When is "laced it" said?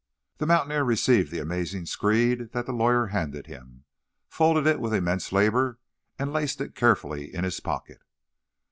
6.33-6.73